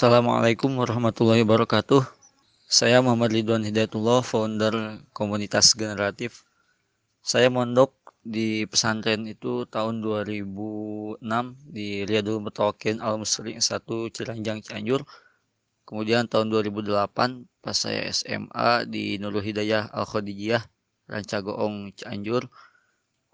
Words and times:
Assalamualaikum 0.00 0.80
warahmatullahi 0.80 1.44
wabarakatuh. 1.44 2.00
Saya 2.64 3.04
Muhammad 3.04 3.36
Ridwan 3.36 3.60
Hidayatullah, 3.68 4.24
founder 4.24 5.04
komunitas 5.12 5.76
generatif. 5.76 6.48
Saya 7.20 7.52
mondok 7.52 7.92
di 8.24 8.64
pesantren 8.64 9.28
itu 9.28 9.68
tahun 9.68 10.00
2006 10.00 11.20
di 11.68 12.08
Riyadul 12.08 12.40
Mutawakin 12.40 13.04
Al 13.04 13.20
Muslim 13.20 13.60
1 13.60 13.60
Ciranjang 14.16 14.64
Cianjur. 14.64 15.04
Kemudian 15.84 16.32
tahun 16.32 16.48
2008 16.48 17.60
pas 17.60 17.76
saya 17.76 18.08
SMA 18.08 18.88
di 18.88 19.20
Nurul 19.20 19.44
Hidayah 19.44 19.92
Al 19.92 20.08
Khadijiyah 20.08 20.64
Rancagoong 21.12 21.92
Cianjur. 21.92 22.48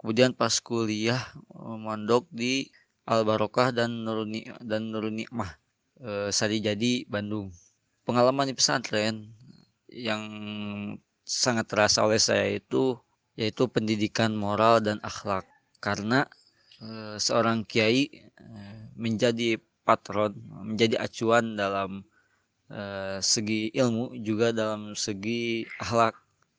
Kemudian 0.03 0.35
pas 0.35 0.51
kuliah 0.59 1.31
mondok 1.55 2.27
di 2.27 2.67
Al 3.07 3.23
Barokah 3.23 3.71
dan 3.71 4.03
Nurul 4.03 4.35
dan 4.67 4.91
Nurul 4.91 5.15
Nikmah 5.15 5.63
eh, 6.01 6.29
Sari 6.33 6.61
Jadi 6.63 7.05
Bandung. 7.07 7.51
Pengalaman 8.07 8.47
di 8.47 8.55
pesantren 8.55 9.31
yang 9.91 10.23
sangat 11.27 11.67
terasa 11.67 12.07
oleh 12.07 12.19
saya 12.19 12.55
itu 12.55 12.95
yaitu 13.37 13.69
pendidikan 13.69 14.33
moral 14.33 14.81
dan 14.81 14.97
akhlak 15.05 15.45
karena 15.77 16.25
e, 16.81 17.19
seorang 17.21 17.61
kiai 17.69 18.09
e, 18.33 18.47
menjadi 18.97 19.61
patron, 19.85 20.33
menjadi 20.65 20.97
acuan 20.97 21.53
dalam 21.53 22.01
e, 22.71 22.81
segi 23.21 23.69
ilmu 23.77 24.17
juga 24.25 24.49
dalam 24.51 24.97
segi 24.97 25.67
akhlak. 25.77 26.17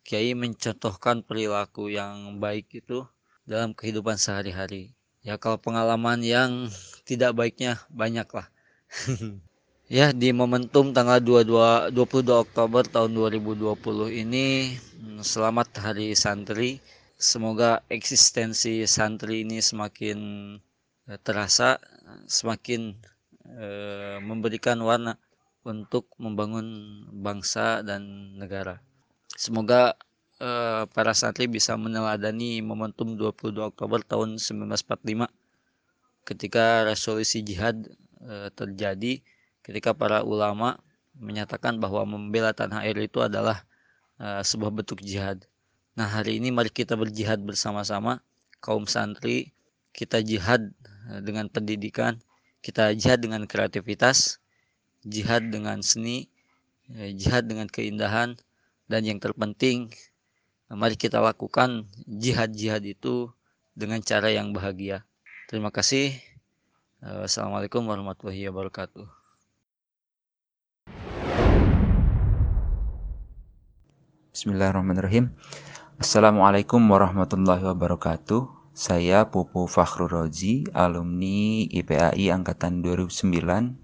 Kiai 0.09 0.33
mencontohkan 0.33 1.20
perilaku 1.20 1.92
yang 1.92 2.41
baik 2.41 2.72
itu 2.72 3.05
dalam 3.44 3.77
kehidupan 3.77 4.16
sehari-hari. 4.16 4.97
Ya 5.20 5.36
kalau 5.36 5.61
pengalaman 5.61 6.25
yang 6.25 6.72
tidak 7.05 7.36
baiknya 7.36 7.77
banyak 7.92 8.25
lah. 8.33 8.48
Ya, 9.89 10.12
di 10.12 10.36
momentum 10.36 10.92
tanggal 10.92 11.20
22, 11.25 11.97
22 11.97 12.44
Oktober 12.44 12.84
tahun 12.84 13.17
2020 13.17 14.12
ini 14.12 14.77
hmm, 14.77 15.25
selamat 15.25 15.72
Hari 15.81 16.12
Santri. 16.12 16.77
Semoga 17.16 17.83
eksistensi 17.89 18.84
santri 18.84 19.42
ini 19.42 19.59
semakin 19.64 20.19
eh, 21.09 21.19
terasa, 21.25 21.81
semakin 22.28 22.94
eh, 23.48 24.20
memberikan 24.20 24.77
warna 24.84 25.16
untuk 25.64 26.12
membangun 26.20 26.69
bangsa 27.25 27.81
dan 27.81 28.36
negara. 28.36 28.84
Semoga 29.41 29.97
eh, 30.36 30.84
para 30.84 31.16
santri 31.16 31.48
bisa 31.48 31.81
meneladani 31.81 32.61
momentum 32.61 33.16
22 33.16 33.72
Oktober 33.72 34.05
tahun 34.05 34.36
1945 34.36 35.33
ketika 36.28 36.84
resolusi 36.84 37.41
jihad 37.41 37.89
eh, 38.22 38.48
terjadi 38.55 39.22
ketika 39.62 39.92
para 39.92 40.24
ulama 40.24 40.80
menyatakan 41.19 41.77
bahwa 41.83 42.06
membela 42.06 42.55
tanah 42.55 42.86
air 42.86 42.94
itu 43.02 43.19
adalah 43.19 43.66
uh, 44.22 44.38
sebuah 44.38 44.70
bentuk 44.70 45.02
jihad. 45.02 45.42
Nah, 45.98 46.06
hari 46.06 46.38
ini 46.38 46.55
mari 46.55 46.70
kita 46.70 46.94
berjihad 46.94 47.42
bersama-sama 47.42 48.22
kaum 48.62 48.86
santri, 48.86 49.50
kita 49.91 50.22
jihad 50.22 50.70
uh, 51.10 51.19
dengan 51.19 51.50
pendidikan, 51.50 52.22
kita 52.62 52.94
jihad 52.94 53.19
dengan 53.19 53.50
kreativitas, 53.50 54.38
jihad 55.03 55.50
dengan 55.50 55.82
seni, 55.82 56.30
jihad 57.19 57.50
dengan 57.50 57.66
keindahan 57.66 58.38
dan 58.88 59.03
yang 59.05 59.20
terpenting 59.20 59.92
mari 60.77 61.00
kita 61.00 61.20
lakukan 61.20 61.88
jihad-jihad 62.05 62.84
itu 62.84 63.32
dengan 63.72 64.04
cara 64.04 64.28
yang 64.28 64.53
bahagia. 64.53 65.04
Terima 65.48 65.72
kasih. 65.72 66.28
Assalamualaikum 66.98 67.86
warahmatullahi 67.86 68.50
wabarakatuh. 68.50 69.06
Bismillahirrahmanirrahim. 74.34 75.31
Assalamualaikum 76.03 76.82
warahmatullahi 76.91 77.62
wabarakatuh. 77.70 78.50
Saya 78.75 79.31
Pupu 79.31 79.70
Fakhrul 79.70 80.10
Rozi, 80.10 80.66
alumni 80.75 81.70
IPAI 81.70 82.34
angkatan 82.34 82.82
2009 82.82 83.78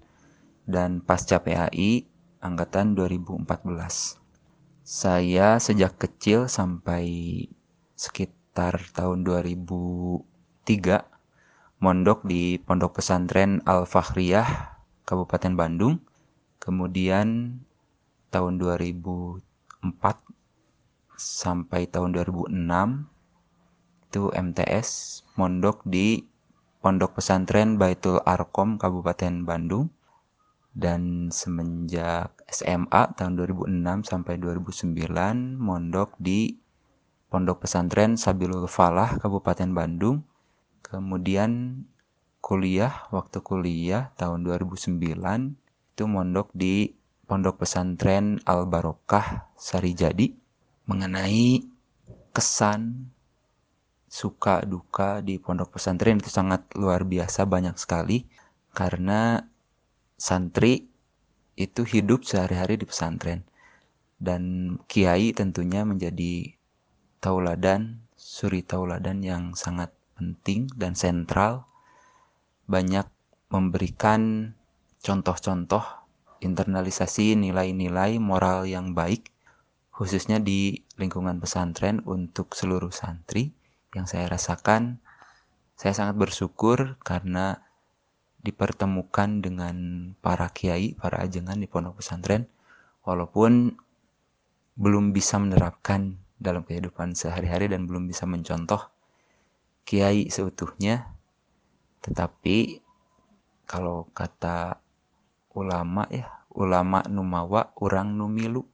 dan 0.67 0.99
pasca 0.99 1.39
PAI 1.39 2.03
angkatan 2.43 2.99
2014. 2.99 4.19
Saya 4.83 5.55
sejak 5.63 5.95
kecil 6.03 6.51
sampai 6.51 7.07
sekitar 7.95 8.75
tahun 8.91 9.23
2003 9.23 11.14
mondok 11.79 12.23
di 12.23 12.55
Pondok 12.55 12.99
Pesantren 12.99 13.59
Al 13.67 13.83
Fakhriyah 13.83 14.79
Kabupaten 15.03 15.53
Bandung. 15.59 15.99
Kemudian 16.57 17.59
tahun 18.31 18.57
2004 18.57 19.43
sampai 21.15 21.87
tahun 21.87 22.15
2006 22.15 22.51
itu 24.09 24.23
MTS 24.31 24.89
mondok 25.35 25.83
di 25.83 26.23
Pondok 26.79 27.19
Pesantren 27.19 27.75
Baitul 27.75 28.21
Arkom 28.23 28.77
Kabupaten 28.79 29.43
Bandung 29.43 29.91
dan 30.75 31.31
semenjak 31.31 32.35
SMA 32.51 33.15
tahun 33.15 33.39
2006 33.39 34.11
sampai 34.11 34.35
2009 34.39 35.55
mondok 35.55 36.15
di 36.19 36.55
Pondok 37.31 37.63
Pesantren 37.63 38.19
Sabilul 38.19 38.67
Falah 38.67 39.15
Kabupaten 39.19 39.71
Bandung 39.71 40.23
kemudian 40.85 41.81
kuliah 42.45 43.09
waktu 43.09 43.41
kuliah 43.41 44.13
tahun 44.21 44.45
2009 44.45 45.01
itu 45.97 46.03
mondok 46.05 46.53
di 46.53 46.93
Pondok 47.25 47.65
Pesantren 47.65 48.37
Al 48.45 48.69
Barokah 48.69 49.49
Sari 49.57 49.97
Jadi 49.97 50.29
mengenai 50.85 51.65
kesan 52.29 53.09
suka 54.05 54.61
duka 54.63 55.19
di 55.19 55.41
pondok 55.41 55.75
pesantren. 55.75 56.21
Itu 56.21 56.31
sangat 56.31 56.69
luar 56.77 57.03
biasa 57.03 57.43
banyak 57.49 57.75
sekali. 57.75 58.23
Karena 58.71 59.41
santri 60.15 60.87
itu 61.57 61.81
hidup 61.83 62.23
sehari-hari 62.23 62.79
di 62.79 62.85
pesantren. 62.87 63.43
Dan 64.15 64.75
kiai 64.87 65.35
tentunya 65.35 65.83
menjadi 65.83 66.55
tauladan 67.19 68.05
suri 68.15 68.63
tauladan 68.63 69.19
yang 69.19 69.43
sangat 69.57 69.91
penting 70.15 70.71
dan 70.73 70.95
sentral. 70.97 71.67
Banyak 72.65 73.05
memberikan 73.53 74.51
contoh-contoh 75.05 75.85
internalisasi 76.41 77.37
nilai-nilai 77.37 78.17
moral 78.17 78.65
yang 78.65 78.97
baik 78.97 79.29
khususnya 79.95 80.43
di 80.43 80.83
lingkungan 80.99 81.39
pesantren 81.39 82.03
untuk 82.03 82.51
seluruh 82.51 82.91
santri 82.91 83.55
yang 83.95 84.03
saya 84.03 84.27
rasakan. 84.27 84.99
Saya 85.79 85.95
sangat 85.95 86.19
bersyukur 86.19 86.99
karena 86.99 87.63
dipertemukan 88.43 89.39
dengan 89.39 89.75
para 90.19 90.51
kiai, 90.51 90.95
para 90.99 91.23
ajengan 91.23 91.57
di 91.59 91.67
pondok 91.67 92.03
pesantren 92.03 92.47
walaupun 93.07 93.75
belum 94.75 95.15
bisa 95.15 95.39
menerapkan 95.39 96.19
dalam 96.35 96.67
kehidupan 96.67 97.15
sehari-hari 97.15 97.71
dan 97.71 97.87
belum 97.87 98.11
bisa 98.11 98.27
mencontoh 98.27 98.94
kiai 99.85 100.27
seutuhnya 100.33 101.15
tetapi 102.01 102.81
kalau 103.69 104.09
kata 104.11 104.81
ulama 105.53 106.09
ya 106.11 106.43
ulama 106.51 107.05
numawa 107.07 107.71
orang 107.79 108.17
numilu 108.17 108.65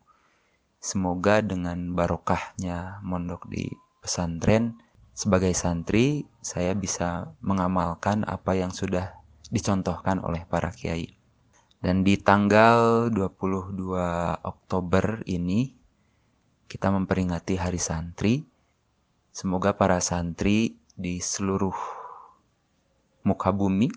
Semoga 0.81 1.45
dengan 1.45 1.93
barokahnya 1.93 3.05
mondok 3.05 3.45
di 3.45 3.69
pesantren 4.01 4.81
sebagai 5.13 5.53
santri 5.53 6.25
saya 6.41 6.73
bisa 6.73 7.37
mengamalkan 7.37 8.25
apa 8.25 8.57
yang 8.57 8.73
sudah 8.73 9.13
dicontohkan 9.53 10.17
oleh 10.25 10.41
para 10.49 10.73
kiai. 10.73 11.05
Dan 11.77 12.01
di 12.01 12.17
tanggal 12.17 13.13
22 13.13 13.77
Oktober 14.41 15.21
ini 15.29 15.69
kita 16.65 16.89
memperingati 16.89 17.61
Hari 17.61 17.77
Santri. 17.77 18.41
Semoga 19.29 19.77
para 19.77 20.01
santri 20.01 20.80
di 21.01 21.17
seluruh 21.17 21.73
muka 23.25 23.49
bumi 23.49 23.89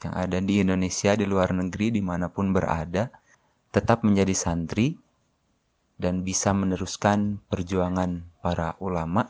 yang 0.00 0.14
ada 0.16 0.38
di 0.40 0.62
Indonesia, 0.62 1.12
di 1.18 1.26
luar 1.28 1.52
negeri, 1.52 1.92
di 1.92 2.00
mana 2.00 2.32
pun 2.32 2.54
berada, 2.54 3.12
tetap 3.74 4.06
menjadi 4.06 4.32
santri 4.32 4.96
dan 6.00 6.24
bisa 6.24 6.56
meneruskan 6.56 7.42
perjuangan 7.52 8.24
para 8.40 8.78
ulama, 8.80 9.28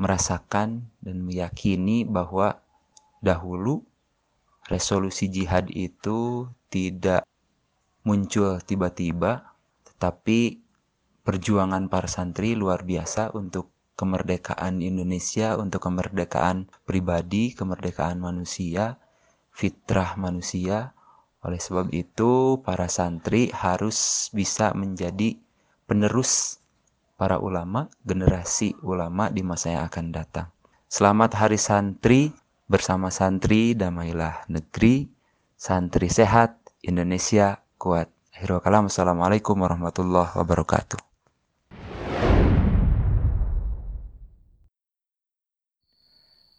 merasakan 0.00 0.90
dan 0.98 1.22
meyakini 1.22 2.02
bahwa 2.02 2.58
dahulu 3.22 3.86
resolusi 4.66 5.30
jihad 5.30 5.70
itu 5.70 6.50
tidak 6.66 7.22
muncul 8.02 8.58
tiba-tiba, 8.58 9.54
tetapi 9.86 10.58
perjuangan 11.22 11.86
para 11.86 12.10
santri 12.10 12.58
luar 12.58 12.82
biasa 12.82 13.30
untuk 13.38 13.70
kemerdekaan 14.02 14.82
Indonesia, 14.82 15.54
untuk 15.54 15.86
kemerdekaan 15.86 16.66
pribadi, 16.82 17.54
kemerdekaan 17.54 18.18
manusia, 18.18 18.98
fitrah 19.54 20.18
manusia, 20.18 20.90
Oleh 21.42 21.58
sebab 21.58 21.90
itu, 21.90 22.62
para 22.62 22.86
santri 22.86 23.50
harus 23.50 24.30
bisa 24.30 24.70
menjadi 24.78 25.34
penerus 25.90 26.62
para 27.18 27.42
ulama, 27.42 27.90
generasi 28.06 28.78
ulama 28.86 29.26
di 29.26 29.42
masa 29.42 29.74
yang 29.74 29.84
akan 29.90 30.14
datang. 30.14 30.46
Selamat 30.86 31.34
Hari 31.34 31.58
Santri, 31.58 32.30
bersama 32.70 33.10
santri 33.10 33.74
damailah 33.74 34.46
negeri, 34.46 35.10
santri 35.58 36.06
sehat, 36.06 36.62
Indonesia 36.86 37.58
kuat. 37.74 38.06
Assalamualaikum 38.32 39.58
warahmatullahi 39.58 40.38
wabarakatuh. 40.38 41.11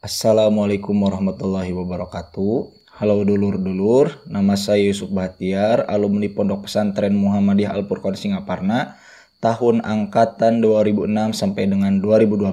Assalamualaikum 0.04 1.00
warahmatullahi 1.00 1.72
wabarakatuh. 1.72 2.52
Halo 3.00 3.24
dulur-dulur, 3.24 4.20
nama 4.28 4.52
saya 4.52 4.84
Yusuf 4.84 5.08
Bahtiar, 5.08 5.88
alumni 5.88 6.28
Pondok 6.28 6.68
Pesantren 6.68 7.16
Muhammadiyah 7.16 7.72
Al-Furqan 7.72 8.12
Singaparna, 8.12 9.00
tahun 9.40 9.80
angkatan 9.80 10.60
2006 10.60 11.08
sampai 11.32 11.72
dengan 11.72 12.04
2012. 12.04 12.52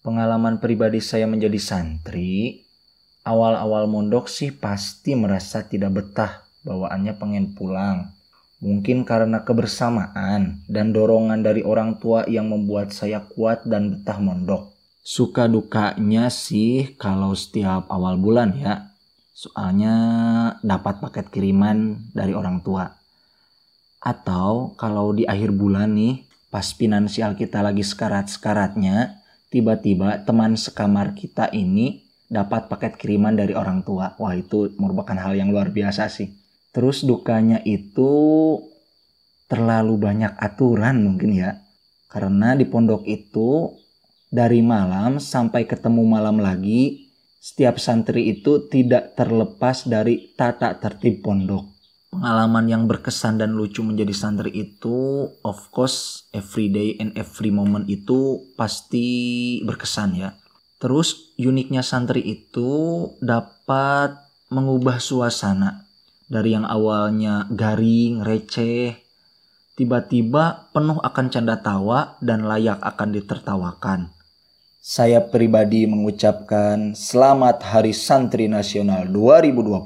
Pengalaman 0.00 0.56
pribadi 0.56 1.04
saya 1.04 1.28
menjadi 1.28 1.60
santri, 1.60 2.64
awal-awal 3.28 3.84
mondok 3.84 4.32
sih 4.32 4.48
pasti 4.48 5.12
merasa 5.20 5.68
tidak 5.68 6.00
betah, 6.00 6.48
bawaannya 6.64 7.12
pengen 7.20 7.52
pulang. 7.52 8.16
Mungkin 8.64 9.04
karena 9.04 9.44
kebersamaan 9.44 10.64
dan 10.64 10.96
dorongan 10.96 11.44
dari 11.44 11.60
orang 11.60 12.00
tua 12.00 12.24
yang 12.24 12.48
membuat 12.48 12.96
saya 12.96 13.20
kuat 13.20 13.68
dan 13.68 14.00
betah 14.00 14.16
mondok. 14.16 14.67
Suka 15.08 15.48
dukanya 15.48 16.28
sih 16.28 16.92
kalau 17.00 17.32
setiap 17.32 17.88
awal 17.88 18.20
bulan 18.20 18.52
ya, 18.60 18.92
soalnya 19.32 19.96
dapat 20.60 21.00
paket 21.00 21.32
kiriman 21.32 21.96
dari 22.12 22.36
orang 22.36 22.60
tua. 22.60 22.92
Atau 24.04 24.76
kalau 24.76 25.16
di 25.16 25.24
akhir 25.24 25.56
bulan 25.56 25.96
nih, 25.96 26.28
pas 26.52 26.76
finansial 26.76 27.40
kita 27.40 27.64
lagi 27.64 27.80
sekarat-sekaratnya, 27.80 29.24
tiba-tiba 29.48 30.28
teman 30.28 30.60
sekamar 30.60 31.16
kita 31.16 31.48
ini 31.56 32.04
dapat 32.28 32.68
paket 32.68 33.00
kiriman 33.00 33.32
dari 33.32 33.56
orang 33.56 33.80
tua. 33.88 34.12
Wah 34.20 34.36
itu 34.36 34.76
merupakan 34.76 35.16
hal 35.16 35.32
yang 35.40 35.48
luar 35.48 35.72
biasa 35.72 36.12
sih. 36.12 36.36
Terus 36.76 37.08
dukanya 37.08 37.64
itu 37.64 38.12
terlalu 39.48 39.96
banyak 39.96 40.36
aturan 40.36 41.00
mungkin 41.00 41.32
ya. 41.32 41.56
Karena 42.12 42.52
di 42.52 42.68
pondok 42.68 43.08
itu 43.08 43.72
dari 44.28 44.60
malam 44.60 45.16
sampai 45.16 45.64
ketemu 45.64 46.04
malam 46.04 46.36
lagi 46.36 47.08
setiap 47.38 47.80
santri 47.80 48.28
itu 48.28 48.68
tidak 48.68 49.16
terlepas 49.16 49.88
dari 49.88 50.36
tata 50.36 50.76
tertib 50.76 51.24
pondok. 51.24 51.64
Pengalaman 52.08 52.68
yang 52.68 52.84
berkesan 52.88 53.40
dan 53.40 53.56
lucu 53.56 53.84
menjadi 53.84 54.12
santri 54.16 54.52
itu, 54.52 55.28
of 55.44 55.58
course, 55.72 56.28
every 56.32 56.72
day 56.72 56.96
and 57.00 57.12
every 57.16 57.52
moment 57.52 57.84
itu 57.88 58.48
pasti 58.56 59.60
berkesan 59.64 60.16
ya. 60.16 60.30
Terus 60.80 61.36
uniknya 61.36 61.84
santri 61.84 62.24
itu 62.24 63.04
dapat 63.20 64.18
mengubah 64.48 65.00
suasana 65.00 65.84
dari 66.28 66.56
yang 66.56 66.64
awalnya 66.64 67.48
garing, 67.52 68.24
receh, 68.24 68.96
tiba-tiba 69.76 70.72
penuh 70.72 71.00
akan 71.00 71.26
canda 71.28 71.60
tawa 71.60 72.16
dan 72.24 72.44
layak 72.44 72.80
akan 72.80 73.08
ditertawakan 73.14 74.17
saya 74.78 75.18
pribadi 75.26 75.90
mengucapkan 75.90 76.94
selamat 76.94 77.66
Hari 77.66 77.90
Santri 77.90 78.46
Nasional 78.46 79.10
2020. 79.10 79.82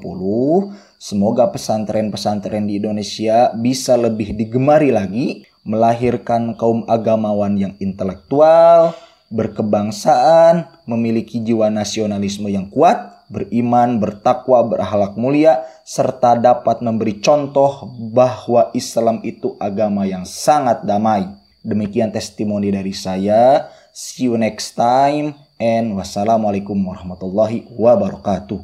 Semoga 1.01 1.49
pesantren-pesantren 1.49 2.69
di 2.69 2.77
Indonesia 2.77 3.49
bisa 3.57 3.97
lebih 3.97 4.37
digemari 4.37 4.93
lagi, 4.93 5.49
melahirkan 5.65 6.53
kaum 6.53 6.85
agamawan 6.85 7.57
yang 7.57 7.73
intelektual, 7.81 8.93
berkebangsaan, 9.33 10.69
memiliki 10.85 11.41
jiwa 11.41 11.73
nasionalisme 11.73 12.53
yang 12.53 12.69
kuat, 12.69 13.25
beriman, 13.33 13.97
bertakwa, 13.97 14.61
berakhlak 14.61 15.17
mulia, 15.17 15.65
serta 15.81 16.37
dapat 16.37 16.85
memberi 16.85 17.17
contoh 17.17 17.89
bahwa 18.13 18.69
Islam 18.77 19.25
itu 19.25 19.57
agama 19.57 20.05
yang 20.05 20.21
sangat 20.21 20.85
damai. 20.85 21.42
Demikian 21.63 22.11
testimoni 22.11 22.75
dari 22.75 22.91
saya. 22.91 23.71
See 23.95 24.27
you 24.27 24.35
next 24.35 24.75
time 24.75 25.31
and 25.55 25.95
wassalamualaikum 25.95 26.75
warahmatullahi 26.75 27.71
wabarakatuh. 27.79 28.59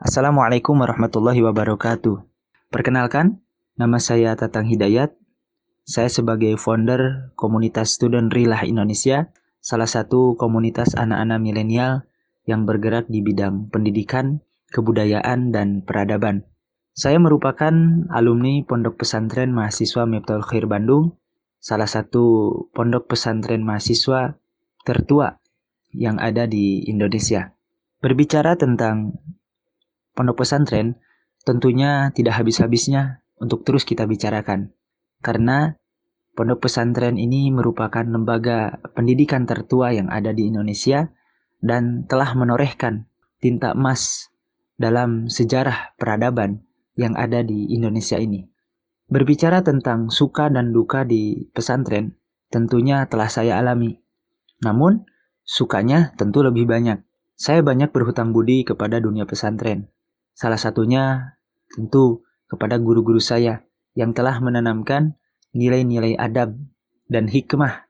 Assalamualaikum 0.00 0.72
warahmatullahi 0.80 1.44
wabarakatuh. 1.44 2.24
Perkenalkan, 2.72 3.44
nama 3.76 4.00
saya 4.00 4.32
Tatang 4.32 4.64
Hidayat. 4.64 5.12
Saya 5.84 6.08
sebagai 6.08 6.56
founder 6.56 7.36
komunitas 7.36 8.00
Student 8.00 8.32
Rilah 8.32 8.64
Indonesia, 8.64 9.28
salah 9.60 9.88
satu 9.88 10.40
komunitas 10.40 10.96
anak-anak 10.96 11.36
milenial 11.44 12.08
yang 12.48 12.64
bergerak 12.64 13.12
di 13.12 13.20
bidang 13.20 13.68
pendidikan, 13.68 14.40
kebudayaan, 14.72 15.52
dan 15.52 15.84
peradaban. 15.84 16.48
Saya 16.98 17.22
merupakan 17.22 17.70
alumni 18.10 18.58
Pondok 18.66 19.06
Pesantren 19.06 19.54
Mahasiswa 19.54 20.02
Miftahul 20.02 20.42
Khair 20.42 20.66
Bandung 20.66 21.14
salah 21.62 21.86
satu 21.86 22.50
pondok 22.74 23.06
pesantren 23.06 23.62
mahasiswa 23.62 24.34
tertua 24.82 25.38
yang 25.94 26.18
ada 26.18 26.50
di 26.50 26.82
Indonesia. 26.90 27.54
Berbicara 28.02 28.58
tentang 28.58 29.14
pondok 30.18 30.42
pesantren, 30.42 30.98
tentunya 31.46 32.10
tidak 32.18 32.42
habis-habisnya 32.42 33.22
untuk 33.38 33.62
terus 33.62 33.86
kita 33.86 34.02
bicarakan. 34.02 34.74
Karena 35.22 35.78
pondok 36.34 36.66
pesantren 36.66 37.14
ini 37.14 37.54
merupakan 37.54 38.02
lembaga 38.02 38.74
pendidikan 38.98 39.46
tertua 39.46 39.94
yang 39.94 40.10
ada 40.10 40.34
di 40.34 40.50
Indonesia 40.50 41.06
dan 41.62 42.10
telah 42.10 42.34
menorehkan 42.34 43.06
tinta 43.38 43.78
emas 43.78 44.34
dalam 44.74 45.30
sejarah 45.30 45.94
peradaban 45.94 46.66
yang 46.98 47.14
ada 47.14 47.46
di 47.46 47.70
Indonesia 47.70 48.18
ini. 48.18 48.42
Berbicara 49.06 49.62
tentang 49.62 50.10
suka 50.10 50.50
dan 50.50 50.74
duka 50.74 51.06
di 51.06 51.48
pesantren, 51.54 52.18
tentunya 52.50 53.06
telah 53.06 53.30
saya 53.30 53.56
alami. 53.62 54.02
Namun, 54.66 55.06
sukanya 55.46 56.12
tentu 56.18 56.42
lebih 56.42 56.66
banyak. 56.66 57.00
Saya 57.38 57.62
banyak 57.62 57.94
berhutang 57.94 58.34
budi 58.34 58.66
kepada 58.66 58.98
dunia 58.98 59.24
pesantren. 59.24 59.86
Salah 60.34 60.58
satunya 60.58 61.38
tentu 61.70 62.26
kepada 62.50 62.82
guru-guru 62.82 63.22
saya 63.22 63.62
yang 63.94 64.10
telah 64.10 64.42
menanamkan 64.42 65.14
nilai-nilai 65.54 66.18
adab 66.18 66.58
dan 67.06 67.30
hikmah 67.30 67.88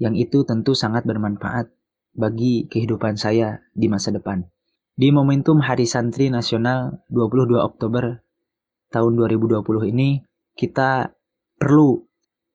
yang 0.00 0.16
itu 0.16 0.42
tentu 0.48 0.72
sangat 0.72 1.04
bermanfaat 1.04 1.68
bagi 2.16 2.66
kehidupan 2.66 3.14
saya 3.20 3.62
di 3.76 3.86
masa 3.86 4.10
depan. 4.10 4.48
Di 4.98 5.14
momentum 5.14 5.62
Hari 5.62 5.86
Santri 5.86 6.26
Nasional 6.26 7.06
22 7.14 7.54
Oktober 7.62 8.26
tahun 8.90 9.16
2020 9.16 9.64
ini, 9.92 10.22
kita 10.56 11.12
perlu 11.58 12.02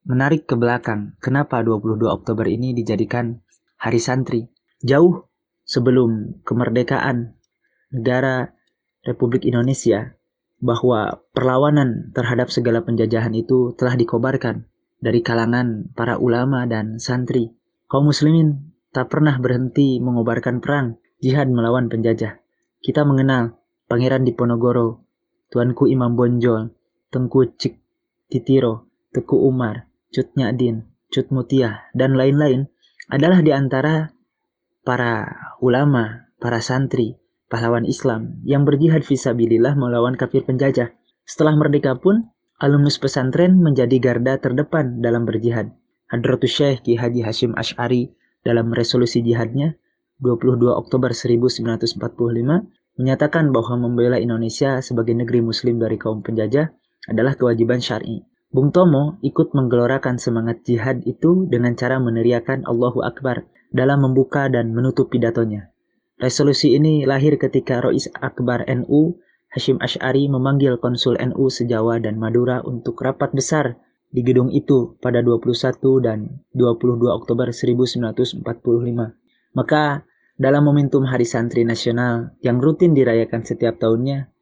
menarik 0.03 0.47
ke 0.47 0.55
belakang 0.59 1.15
kenapa 1.23 1.63
22 1.63 2.03
Oktober 2.07 2.47
ini 2.47 2.75
dijadikan 2.75 3.39
Hari 3.79 3.99
Santri. 3.99 4.47
Jauh 4.83 5.31
sebelum 5.63 6.43
kemerdekaan 6.43 7.39
negara 7.95 8.51
Republik 9.03 9.47
Indonesia 9.47 10.15
bahwa 10.63 11.23
perlawanan 11.35 12.15
terhadap 12.15 12.47
segala 12.47 12.83
penjajahan 12.83 13.35
itu 13.35 13.75
telah 13.75 13.99
dikobarkan 13.99 14.67
dari 15.03 15.19
kalangan 15.19 15.91
para 15.91 16.15
ulama 16.15 16.63
dan 16.63 17.03
santri. 17.03 17.51
Kaum 17.91 18.07
muslimin 18.07 18.71
tak 18.95 19.11
pernah 19.11 19.35
berhenti 19.43 19.99
mengobarkan 19.99 20.63
perang 20.63 20.95
jihad 21.19 21.51
melawan 21.51 21.91
penjajah. 21.91 22.39
Kita 22.79 23.03
mengenal 23.03 23.59
Pangeran 23.91 24.23
Diponegoro, 24.23 25.03
Tuanku 25.53 25.85
Imam 25.85 26.17
Bonjol, 26.17 26.73
Tengku 27.13 27.45
Cik 27.45 27.77
Titiro, 28.25 28.89
Teku 29.13 29.37
Umar, 29.37 29.85
Cut 30.09 30.33
Nyadin, 30.33 30.89
Cut 31.13 31.29
Mutia, 31.29 31.93
dan 31.93 32.17
lain-lain 32.17 32.65
adalah 33.13 33.45
di 33.45 33.53
antara 33.53 34.09
para 34.81 35.29
ulama, 35.61 36.33
para 36.41 36.57
santri, 36.57 37.21
pahlawan 37.53 37.85
Islam 37.85 38.41
yang 38.41 38.65
berjihad 38.65 39.05
visabilillah 39.05 39.77
melawan 39.77 40.17
kafir 40.17 40.41
penjajah. 40.41 40.89
Setelah 41.29 41.53
merdeka 41.53 42.01
pun, 42.01 42.33
alumnus 42.57 42.97
pesantren 42.97 43.61
menjadi 43.61 44.01
garda 44.01 44.41
terdepan 44.41 45.05
dalam 45.05 45.29
berjihad. 45.29 45.69
Hadratus 46.09 46.49
Syekh 46.49 46.81
Ki 46.81 46.97
Haji 46.97 47.21
Hashim 47.21 47.53
Ash'ari 47.53 48.09
dalam 48.41 48.73
resolusi 48.73 49.21
jihadnya 49.21 49.77
22 50.17 50.65
Oktober 50.73 51.13
1945 51.13 52.01
menyatakan 52.97 53.49
bahwa 53.49 53.89
membela 53.89 54.21
Indonesia 54.21 54.79
sebagai 54.83 55.17
negeri 55.17 55.41
muslim 55.41 55.81
dari 55.81 55.97
kaum 55.97 56.21
penjajah 56.21 56.69
adalah 57.09 57.33
kewajiban 57.33 57.81
syar'i. 57.81 58.23
Bung 58.53 58.69
Tomo 58.69 59.17
ikut 59.25 59.57
menggelorakan 59.57 60.21
semangat 60.21 60.61
jihad 60.61 61.01
itu 61.09 61.49
dengan 61.49 61.73
cara 61.73 61.97
meneriakan 61.97 62.69
Allahu 62.69 63.01
Akbar 63.01 63.49
dalam 63.73 64.05
membuka 64.05 64.45
dan 64.45 64.77
menutup 64.77 65.09
pidatonya. 65.09 65.73
Resolusi 66.21 66.77
ini 66.77 67.09
lahir 67.09 67.41
ketika 67.41 67.81
Rois 67.81 68.05
Akbar 68.21 68.61
NU 68.69 69.17
Hashim 69.49 69.81
Ash'ari 69.81 70.29
memanggil 70.29 70.77
konsul 70.77 71.17
NU 71.17 71.49
sejawa 71.49 71.97
dan 71.97 72.21
Madura 72.21 72.61
untuk 72.61 73.01
rapat 73.01 73.33
besar 73.33 73.77
di 74.13 74.21
gedung 74.21 74.53
itu 74.53 74.97
pada 75.01 75.25
21 75.25 75.77
dan 76.01 76.41
22 76.53 77.09
Oktober 77.09 77.49
1945. 77.49 78.45
Maka 79.57 80.05
dalam 80.33 80.65
momentum 80.65 81.05
Hari 81.05 81.29
Santri 81.29 81.61
Nasional 81.61 82.33
yang 82.41 82.57
rutin 82.57 82.97
dirayakan 82.97 83.45
setiap 83.45 83.77
tahunnya, 83.77 84.33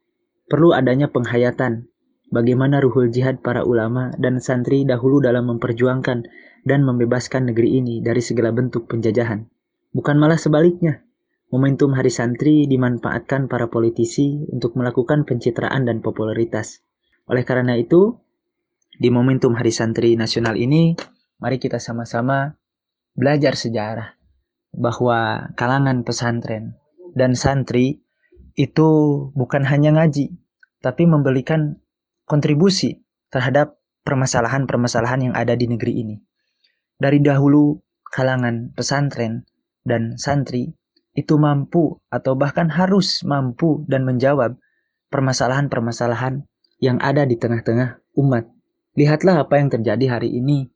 perlu 0.48 0.72
adanya 0.72 1.12
penghayatan 1.12 1.92
bagaimana 2.32 2.80
ruhul 2.80 3.12
jihad 3.12 3.44
para 3.44 3.60
ulama 3.60 4.08
dan 4.16 4.40
santri 4.40 4.88
dahulu 4.88 5.20
dalam 5.20 5.52
memperjuangkan 5.52 6.24
dan 6.64 6.80
membebaskan 6.88 7.52
negeri 7.52 7.84
ini 7.84 8.00
dari 8.00 8.24
segala 8.24 8.56
bentuk 8.56 8.88
penjajahan. 8.88 9.44
Bukan 9.92 10.16
malah 10.16 10.40
sebaliknya, 10.40 11.04
momentum 11.52 11.92
Hari 11.92 12.08
Santri 12.08 12.64
dimanfaatkan 12.64 13.52
para 13.52 13.68
politisi 13.68 14.40
untuk 14.48 14.72
melakukan 14.80 15.28
pencitraan 15.28 15.84
dan 15.84 16.00
popularitas. 16.00 16.80
Oleh 17.28 17.44
karena 17.44 17.76
itu, 17.76 18.16
di 18.96 19.12
momentum 19.12 19.52
Hari 19.52 19.68
Santri 19.68 20.16
Nasional 20.16 20.56
ini, 20.56 20.96
mari 21.36 21.60
kita 21.60 21.76
sama-sama 21.76 22.56
belajar 23.12 23.52
sejarah 23.52 24.21
bahwa 24.72 25.52
kalangan 25.54 26.02
pesantren 26.02 26.76
dan 27.12 27.36
santri 27.36 28.00
itu 28.56 28.88
bukan 29.32 29.64
hanya 29.64 29.92
ngaji, 29.96 30.32
tapi 30.80 31.08
memberikan 31.08 31.80
kontribusi 32.28 33.04
terhadap 33.32 33.80
permasalahan-permasalahan 34.04 35.32
yang 35.32 35.34
ada 35.36 35.56
di 35.56 35.68
negeri 35.68 35.92
ini. 36.04 36.16
Dari 37.00 37.20
dahulu, 37.20 37.80
kalangan 38.12 38.72
pesantren 38.76 39.48
dan 39.84 40.16
santri 40.20 40.76
itu 41.12 41.36
mampu 41.36 42.00
atau 42.08 42.36
bahkan 42.36 42.68
harus 42.72 43.24
mampu 43.24 43.84
dan 43.88 44.04
menjawab 44.04 44.56
permasalahan-permasalahan 45.12 46.44
yang 46.80 46.96
ada 47.00 47.28
di 47.28 47.36
tengah-tengah 47.36 48.00
umat 48.16 48.48
Lihatlah 48.92 49.48
apa 49.48 49.56
yang 49.56 49.72
terjadi 49.72 50.20
hari 50.20 50.36
ini. 50.36 50.68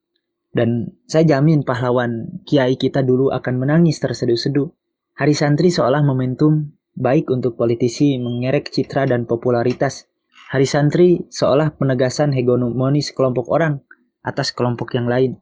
Dan 0.56 0.96
saya 1.04 1.36
jamin 1.36 1.68
pahlawan 1.68 2.40
kiai 2.48 2.80
kita 2.80 3.04
dulu 3.04 3.28
akan 3.28 3.60
menangis 3.60 4.00
terseduh-seduh. 4.00 4.72
Hari 5.20 5.36
santri 5.36 5.68
seolah 5.68 6.00
momentum 6.00 6.72
baik 6.96 7.28
untuk 7.28 7.60
politisi 7.60 8.16
mengerek 8.16 8.72
citra 8.72 9.04
dan 9.04 9.28
popularitas. 9.28 10.08
Hari 10.48 10.64
santri 10.64 11.28
seolah 11.28 11.76
penegasan 11.76 12.32
hegemoni 12.32 13.04
sekelompok 13.04 13.52
orang 13.52 13.84
atas 14.24 14.56
kelompok 14.56 14.96
yang 14.96 15.04
lain. 15.04 15.36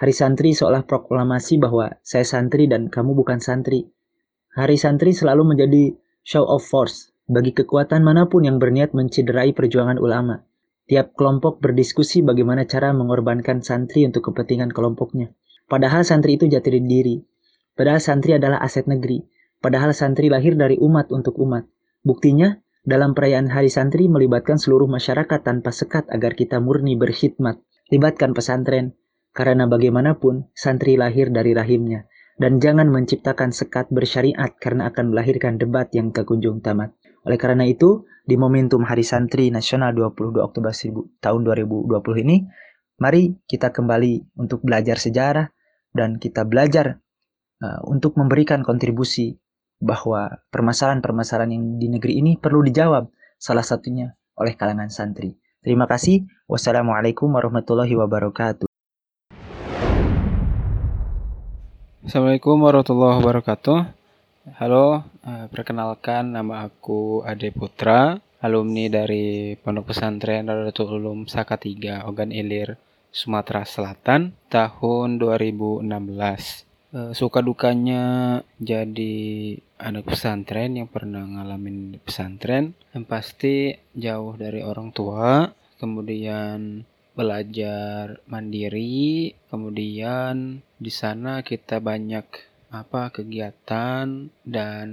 Hari 0.00 0.16
santri 0.16 0.56
seolah 0.56 0.88
proklamasi 0.88 1.60
bahwa 1.60 2.00
saya 2.00 2.24
santri 2.24 2.64
dan 2.64 2.88
kamu 2.88 3.12
bukan 3.12 3.44
santri. 3.44 3.92
Hari 4.56 4.80
santri 4.80 5.12
selalu 5.12 5.52
menjadi 5.52 5.92
show 6.24 6.48
of 6.48 6.64
force 6.64 7.12
bagi 7.28 7.52
kekuatan 7.52 8.00
mana 8.00 8.24
pun 8.24 8.48
yang 8.48 8.56
berniat 8.56 8.96
mencederai 8.96 9.52
perjuangan 9.52 10.00
ulama. 10.00 10.48
Tiap 10.90 11.14
kelompok 11.14 11.62
berdiskusi 11.62 12.26
bagaimana 12.26 12.66
cara 12.66 12.90
mengorbankan 12.90 13.62
santri 13.62 14.02
untuk 14.02 14.34
kepentingan 14.34 14.74
kelompoknya. 14.74 15.30
Padahal 15.70 16.02
santri 16.02 16.34
itu 16.34 16.50
jati 16.50 16.82
diri. 16.82 17.22
Padahal 17.78 18.02
santri 18.02 18.34
adalah 18.34 18.58
aset 18.58 18.90
negeri. 18.90 19.22
Padahal 19.62 19.94
santri 19.94 20.26
lahir 20.26 20.58
dari 20.58 20.82
umat 20.82 21.14
untuk 21.14 21.38
umat. 21.38 21.62
Buktinya, 22.02 22.58
dalam 22.82 23.14
perayaan 23.14 23.46
Hari 23.52 23.70
Santri 23.70 24.10
melibatkan 24.10 24.58
seluruh 24.58 24.90
masyarakat 24.90 25.44
tanpa 25.46 25.70
sekat 25.70 26.10
agar 26.10 26.34
kita 26.34 26.58
murni 26.58 26.98
berkhidmat. 26.98 27.62
Libatkan 27.94 28.34
pesantren, 28.34 28.98
karena 29.30 29.70
bagaimanapun 29.70 30.50
santri 30.58 30.98
lahir 30.98 31.30
dari 31.30 31.54
rahimnya. 31.54 32.10
Dan 32.40 32.56
jangan 32.58 32.88
menciptakan 32.88 33.52
sekat 33.52 33.92
bersyariat 33.92 34.56
karena 34.58 34.88
akan 34.88 35.12
melahirkan 35.12 35.60
debat 35.60 35.92
yang 35.92 36.08
kekunjung 36.10 36.64
tamat. 36.64 36.96
Oleh 37.28 37.36
karena 37.36 37.68
itu, 37.68 38.08
di 38.24 38.40
momentum 38.40 38.80
Hari 38.86 39.04
Santri 39.04 39.52
Nasional 39.52 39.92
22 39.92 40.40
Oktober 40.40 40.72
1000, 40.72 41.20
tahun 41.20 41.40
2020 41.44 42.24
ini, 42.24 42.46
mari 43.00 43.36
kita 43.44 43.72
kembali 43.72 44.40
untuk 44.40 44.64
belajar 44.64 44.96
sejarah 44.96 45.52
dan 45.92 46.16
kita 46.16 46.46
belajar 46.48 47.00
uh, 47.60 47.80
untuk 47.84 48.16
memberikan 48.16 48.64
kontribusi 48.64 49.36
bahwa 49.80 50.44
permasalahan-permasalahan 50.52 51.56
yang 51.56 51.64
di 51.80 51.88
negeri 51.88 52.20
ini 52.20 52.36
perlu 52.36 52.60
dijawab 52.64 53.08
salah 53.40 53.64
satunya 53.64 54.12
oleh 54.36 54.56
kalangan 54.56 54.92
santri. 54.92 55.36
Terima 55.60 55.84
kasih. 55.84 56.24
Wassalamualaikum 56.48 57.28
warahmatullahi 57.28 57.92
wabarakatuh. 57.96 58.68
Assalamualaikum 62.00 62.56
warahmatullahi 62.64 63.20
wabarakatuh. 63.20 63.99
Halo, 64.40 65.04
uh, 65.04 65.52
perkenalkan 65.52 66.32
nama 66.32 66.64
aku 66.64 67.20
Ade 67.28 67.52
Putra, 67.52 68.16
alumni 68.40 68.88
dari 68.88 69.52
Pondok 69.52 69.92
Pesantren 69.92 70.48
Radatul 70.48 70.96
Ulum 70.96 71.28
Saka 71.28 71.60
3 71.60 72.08
Ogan 72.08 72.32
Ilir, 72.32 72.80
Sumatera 73.12 73.68
Selatan 73.68 74.32
tahun 74.48 75.20
2016. 75.20 75.84
Uh, 75.84 75.92
eh, 75.92 77.12
suka 77.12 77.44
dukanya 77.44 78.40
jadi 78.56 79.60
anak 79.76 80.08
pesantren 80.08 80.72
yang 80.72 80.88
pernah 80.88 81.20
ngalamin 81.20 82.00
pesantren, 82.00 82.72
yang 82.96 83.04
pasti 83.04 83.76
jauh 83.92 84.40
dari 84.40 84.64
orang 84.64 84.88
tua, 84.96 85.52
kemudian 85.76 86.88
belajar 87.12 88.24
mandiri, 88.24 89.36
kemudian 89.52 90.64
di 90.80 90.88
sana 90.88 91.44
kita 91.44 91.76
banyak 91.76 92.49
apa 92.70 93.10
kegiatan 93.10 94.30
dan 94.46 94.86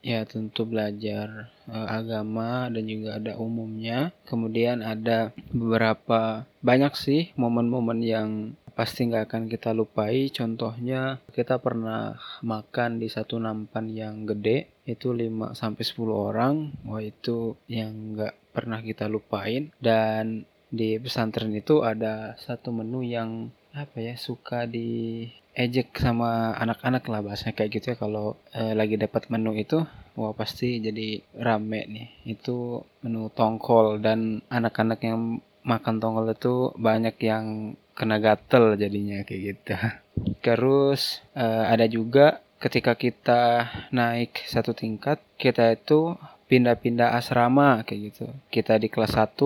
ya 0.00 0.22
tentu 0.22 0.62
belajar 0.64 1.50
e, 1.66 1.74
agama 1.74 2.70
dan 2.70 2.86
juga 2.86 3.18
ada 3.18 3.34
umumnya. 3.36 4.14
Kemudian 4.24 4.80
ada 4.80 5.34
beberapa 5.50 6.46
banyak 6.62 6.94
sih 6.94 7.22
momen-momen 7.34 8.00
yang 8.00 8.30
pasti 8.74 9.06
nggak 9.06 9.30
akan 9.30 9.44
kita 9.50 9.70
lupai. 9.74 10.30
Contohnya 10.30 11.18
kita 11.34 11.58
pernah 11.58 12.18
makan 12.42 13.02
di 13.02 13.10
satu 13.10 13.38
nampan 13.38 13.90
yang 13.90 14.26
gede 14.26 14.70
itu 14.86 15.14
5 15.14 15.54
sampai 15.58 15.82
10 15.82 16.10
orang. 16.10 16.54
Wah 16.86 17.02
itu 17.02 17.58
yang 17.70 18.18
nggak 18.18 18.54
pernah 18.54 18.82
kita 18.82 19.10
lupain. 19.10 19.70
Dan 19.78 20.46
di 20.74 20.98
pesantren 20.98 21.54
itu 21.54 21.86
ada 21.86 22.34
satu 22.34 22.74
menu 22.74 23.06
yang 23.06 23.50
apa 23.74 23.98
ya 23.98 24.14
suka 24.14 24.70
di 24.70 25.26
ejek 25.54 25.94
sama 25.94 26.52
anak-anak 26.58 27.06
lah 27.06 27.22
bahasanya 27.22 27.54
kayak 27.54 27.70
gitu 27.78 27.86
ya. 27.94 27.96
Kalau 27.96 28.36
eh, 28.52 28.74
lagi 28.74 28.98
dapat 28.98 29.30
menu 29.30 29.54
itu 29.54 29.82
wah 30.18 30.34
pasti 30.34 30.82
jadi 30.82 31.22
rame 31.38 31.86
nih. 31.86 32.08
Itu 32.26 32.82
menu 33.06 33.30
tongkol 33.30 34.02
dan 34.02 34.42
anak-anak 34.50 35.00
yang 35.06 35.38
makan 35.64 35.96
tongkol 36.02 36.28
itu 36.34 36.54
banyak 36.76 37.16
yang 37.24 37.78
kena 37.94 38.18
gatel 38.18 38.74
jadinya 38.74 39.22
kayak 39.22 39.40
gitu. 39.54 39.74
Terus 40.44 41.22
eh, 41.38 41.64
ada 41.64 41.86
juga 41.86 42.42
ketika 42.58 42.98
kita 42.98 43.70
naik 43.92 44.44
satu 44.48 44.72
tingkat 44.72 45.20
kita 45.36 45.76
itu 45.76 46.18
pindah-pindah 46.50 47.16
asrama 47.16 47.82
kayak 47.86 48.00
gitu. 48.12 48.26
Kita 48.50 48.76
di 48.76 48.88
kelas 48.90 49.14
1 49.16 49.38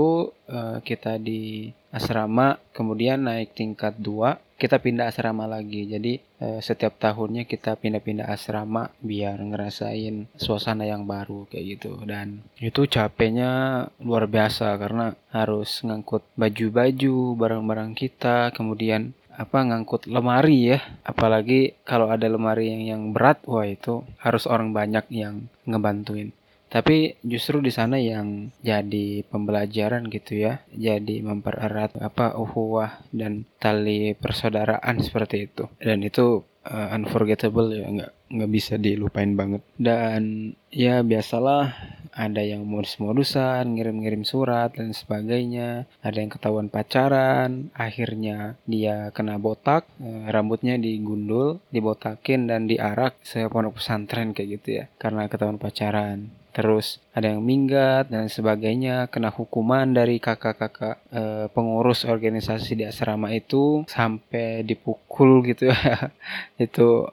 eh, 0.50 0.77
kita 0.83 1.21
di 1.21 1.71
asrama 1.93 2.57
kemudian 2.73 3.29
naik 3.29 3.57
tingkat 3.57 3.97
2 4.00 4.48
kita 4.59 4.83
pindah 4.83 5.09
asrama 5.09 5.47
lagi. 5.47 5.87
Jadi 5.87 6.19
eh, 6.19 6.61
setiap 6.61 6.99
tahunnya 6.99 7.47
kita 7.47 7.79
pindah-pindah 7.79 8.27
asrama 8.27 8.91
biar 8.99 9.38
ngerasain 9.38 10.27
suasana 10.35 10.85
yang 10.85 11.07
baru 11.07 11.47
kayak 11.47 11.79
gitu. 11.79 12.03
Dan 12.03 12.43
itu 12.59 12.85
capeknya 12.91 13.87
luar 14.03 14.27
biasa 14.27 14.75
karena 14.77 15.15
harus 15.31 15.81
ngangkut 15.87 16.27
baju-baju, 16.35 17.38
barang-barang 17.38 17.95
kita, 17.95 18.50
kemudian 18.53 19.15
apa 19.38 19.62
ngangkut 19.62 20.11
lemari 20.11 20.75
ya 20.75 20.83
apalagi 21.07 21.79
kalau 21.87 22.11
ada 22.11 22.27
lemari 22.27 22.75
yang 22.75 22.83
yang 22.83 23.03
berat 23.15 23.38
wah 23.47 23.62
itu 23.62 24.03
harus 24.19 24.50
orang 24.50 24.75
banyak 24.75 25.07
yang 25.15 25.47
ngebantuin 25.62 26.35
tapi 26.69 27.17
justru 27.25 27.65
di 27.65 27.73
sana 27.73 27.97
yang 27.97 28.53
jadi 28.61 29.25
pembelajaran 29.29 30.09
gitu 30.13 30.37
ya 30.37 30.61
jadi 30.73 31.25
mempererat 31.25 31.97
apa 32.01 32.37
uhuwah 32.37 33.01
dan 33.13 33.49
tali 33.57 34.13
persaudaraan 34.15 35.01
seperti 35.01 35.49
itu. 35.49 35.65
Dan 35.81 36.05
itu 36.05 36.45
uh, 36.69 36.95
unforgettable 36.95 37.73
ya 37.73 37.89
nggak 37.89 38.13
nggak 38.29 38.51
bisa 38.53 38.75
dilupain 38.77 39.33
banget. 39.33 39.65
Dan 39.81 40.53
ya 40.69 41.01
biasalah 41.01 41.73
ada 42.19 42.43
yang 42.43 42.67
modus-modusan 42.67 43.79
ngirim-ngirim 43.79 44.27
surat 44.27 44.75
dan 44.75 44.91
sebagainya. 44.91 45.87
Ada 46.03 46.19
yang 46.19 46.33
ketahuan 46.35 46.69
pacaran 46.69 47.71
akhirnya 47.79 48.59
dia 48.67 49.15
kena 49.15 49.39
botak 49.39 49.87
e, 50.03 50.27
rambutnya 50.27 50.75
digundul 50.83 51.63
dibotakin 51.71 52.51
dan 52.51 52.67
diarak 52.67 53.15
saya 53.23 53.47
pondok 53.47 53.79
pesantren 53.79 54.35
kayak 54.35 54.61
gitu 54.61 54.69
ya. 54.83 54.85
Karena 54.99 55.31
ketahuan 55.31 55.63
pacaran 55.63 56.38
terus 56.52 56.99
ada 57.14 57.31
yang 57.31 57.45
minggat 57.45 58.11
dan 58.11 58.26
sebagainya 58.26 59.09
kena 59.12 59.31
hukuman 59.31 59.90
dari 59.90 60.19
kakak-kakak 60.19 60.99
e, 61.12 61.23
pengurus 61.52 62.09
organisasi 62.09 62.78
di 62.78 62.85
asrama 62.88 63.31
itu 63.35 63.85
sampai 63.87 64.64
dipukul 64.64 65.45
gitu 65.47 65.71
ya 65.71 66.11
itu 66.64 67.07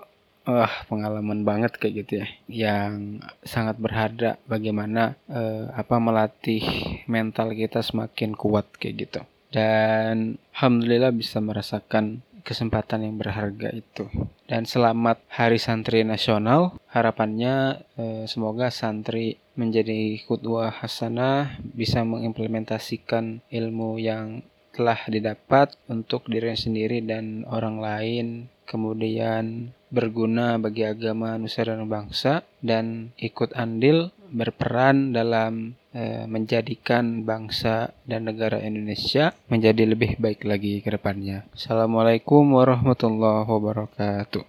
Wah, 0.46 0.86
pengalaman 0.86 1.42
banget 1.42 1.74
kayak 1.82 2.06
gitu 2.06 2.14
ya. 2.22 2.28
Yang 2.46 3.26
sangat 3.42 3.82
berharga 3.82 4.38
bagaimana 4.46 5.18
eh, 5.26 5.66
apa 5.74 5.98
melatih 5.98 6.62
mental 7.10 7.50
kita 7.58 7.82
semakin 7.82 8.38
kuat 8.38 8.70
kayak 8.78 9.10
gitu. 9.10 9.22
Dan 9.50 10.38
alhamdulillah 10.54 11.10
bisa 11.18 11.42
merasakan 11.42 12.22
kesempatan 12.46 13.02
yang 13.02 13.18
berharga 13.18 13.74
itu. 13.74 14.06
Dan 14.46 14.70
selamat 14.70 15.26
Hari 15.34 15.58
Santri 15.58 16.06
Nasional. 16.06 16.78
Harapannya 16.94 17.82
eh, 17.98 18.24
semoga 18.30 18.70
santri 18.70 19.42
menjadi 19.58 20.22
kudwah 20.30 20.70
hasanah, 20.70 21.58
bisa 21.74 22.06
mengimplementasikan 22.06 23.42
ilmu 23.50 23.98
yang 23.98 24.46
telah 24.76 25.00
didapat 25.08 25.74
untuk 25.88 26.28
diri 26.28 26.54
sendiri 26.54 27.00
dan 27.02 27.48
orang 27.48 27.80
lain, 27.80 28.28
kemudian 28.68 29.72
berguna 29.88 30.60
bagi 30.60 30.84
agama 30.84 31.40
nusa 31.40 31.64
dan 31.64 31.88
bangsa 31.88 32.44
dan 32.60 33.16
ikut 33.16 33.56
andil 33.56 34.12
berperan 34.36 35.16
dalam 35.16 35.80
menjadikan 36.28 37.24
bangsa 37.24 37.96
dan 38.04 38.28
negara 38.28 38.60
Indonesia 38.60 39.32
menjadi 39.48 39.88
lebih 39.88 40.20
baik 40.20 40.44
lagi 40.44 40.84
ke 40.84 40.92
depannya. 40.92 41.48
Assalamualaikum 41.56 42.44
warahmatullahi 42.52 43.48
wabarakatuh. 43.48 44.44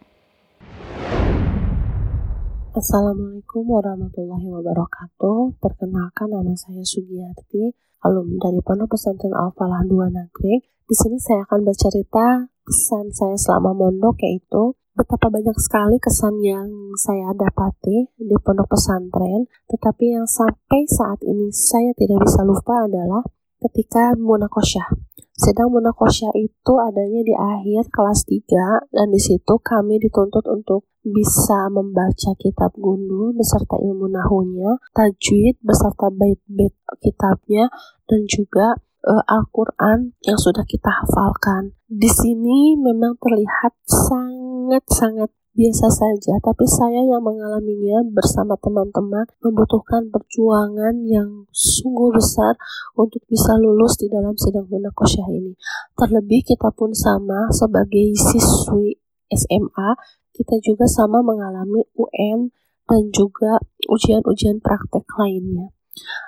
Assalamualaikum 2.76 3.62
warahmatullahi 3.72 4.52
wabarakatuh. 4.52 5.56
Perkenalkan 5.62 6.28
nama 6.28 6.52
saya 6.58 6.84
Sugiyarti, 6.84 7.72
alumni 8.04 8.36
dari 8.36 8.60
Pondok 8.60 8.92
Pesantren 8.92 9.32
Al-Falah 9.32 9.80
2 9.88 10.12
Nagreg. 10.12 10.60
Di 10.84 10.92
sini 10.92 11.16
saya 11.16 11.48
akan 11.48 11.64
bercerita 11.64 12.52
kesan 12.66 13.14
saya 13.16 13.38
selama 13.40 13.72
mondok 13.72 14.20
yaitu 14.20 14.76
betapa 14.96 15.28
banyak 15.28 15.54
sekali 15.60 16.00
kesan 16.00 16.40
yang 16.40 16.72
saya 16.96 17.36
dapati 17.36 18.08
di 18.16 18.36
pondok 18.40 18.72
pesantren, 18.72 19.44
tetapi 19.68 20.16
yang 20.16 20.24
sampai 20.24 20.88
saat 20.88 21.20
ini 21.20 21.52
saya 21.52 21.92
tidak 21.92 22.24
bisa 22.24 22.40
lupa 22.42 22.88
adalah 22.88 23.20
ketika 23.60 24.16
munakosyah. 24.16 24.88
Sedang 25.36 25.68
munakosyah 25.68 26.32
itu 26.32 26.74
adanya 26.80 27.20
di 27.20 27.36
akhir 27.36 27.92
kelas 27.92 28.24
3 28.24 28.88
dan 28.88 29.12
di 29.12 29.20
situ 29.20 29.60
kami 29.60 30.00
dituntut 30.00 30.48
untuk 30.48 30.88
bisa 31.04 31.68
membaca 31.68 32.32
kitab 32.40 32.72
gundul 32.74 33.36
beserta 33.36 33.76
ilmu 33.76 34.08
nahunya, 34.08 34.80
tajwid 34.96 35.60
beserta 35.60 36.08
bait-bait 36.08 36.72
kitabnya 37.04 37.68
dan 38.08 38.24
juga 38.24 38.80
uh, 39.06 39.22
Al-Quran 39.30 40.18
yang 40.26 40.38
sudah 40.38 40.66
kita 40.66 40.90
hafalkan. 40.90 41.78
Di 41.86 42.10
sini 42.10 42.74
memang 42.74 43.14
terlihat 43.22 43.78
sangat-sangat 43.86 45.30
biasa 45.56 45.88
saja, 45.88 46.36
tapi 46.44 46.68
saya 46.68 47.00
yang 47.00 47.24
mengalaminya 47.24 48.04
bersama 48.12 48.60
teman-teman 48.60 49.24
membutuhkan 49.40 50.12
perjuangan 50.12 51.00
yang 51.08 51.48
sungguh 51.48 52.12
besar 52.12 52.60
untuk 52.92 53.24
bisa 53.24 53.56
lulus 53.56 53.96
di 53.96 54.12
dalam 54.12 54.36
sidang 54.36 54.68
munakosyah 54.68 55.32
ini. 55.32 55.56
Terlebih 55.96 56.44
kita 56.44 56.68
pun 56.76 56.92
sama 56.92 57.48
sebagai 57.56 58.12
siswi 58.12 59.00
SMA, 59.32 59.96
kita 60.36 60.60
juga 60.60 60.84
sama 60.84 61.24
mengalami 61.24 61.88
UN 61.96 62.52
dan 62.84 63.08
juga 63.10 63.56
ujian-ujian 63.88 64.60
praktek 64.60 65.08
lainnya. 65.16 65.75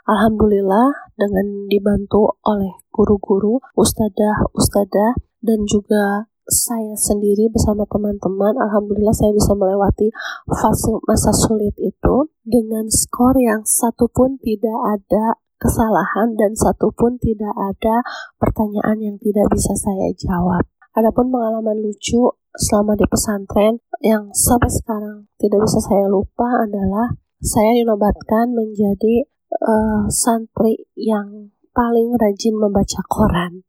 Alhamdulillah 0.08 1.12
dengan 1.20 1.68
dibantu 1.68 2.40
oleh 2.44 2.72
guru-guru, 2.88 3.60
ustadzah-ustadzah 3.76 5.20
dan 5.44 5.68
juga 5.68 6.33
saya 6.48 6.96
sendiri 6.96 7.52
bersama 7.52 7.85
teman-teman, 7.85 8.57
alhamdulillah 8.57 9.12
saya 9.12 9.37
bisa 9.37 9.52
melewati 9.52 10.09
fase 10.48 10.96
masa 11.04 11.28
sulit 11.28 11.76
itu 11.76 12.33
dengan 12.40 12.88
skor 12.88 13.37
yang 13.37 13.61
satu 13.68 14.09
pun 14.09 14.40
tidak 14.40 14.81
ada 14.96 15.37
kesalahan 15.61 16.33
dan 16.40 16.57
satu 16.57 16.88
pun 16.96 17.20
tidak 17.20 17.52
ada 17.52 18.00
pertanyaan 18.40 18.96
yang 18.96 19.16
tidak 19.20 19.44
bisa 19.52 19.76
saya 19.76 20.09
jawab. 20.16 20.64
Adapun 20.96 21.28
pengalaman 21.28 21.85
lucu 21.85 22.33
selama 22.57 22.96
di 22.96 23.04
pesantren 23.04 23.85
yang 24.00 24.33
sampai 24.33 24.72
sekarang 24.72 25.28
tidak 25.37 25.68
bisa 25.68 25.85
saya 25.85 26.09
lupa 26.09 26.64
adalah 26.64 27.12
saya 27.38 27.76
dinobatkan 27.76 28.57
menjadi 28.57 29.28
uh, 29.52 30.04
santri 30.08 30.88
yang 30.96 31.52
paling 31.72 32.14
rajin 32.18 32.58
membaca 32.58 33.00
koran. 33.06 33.62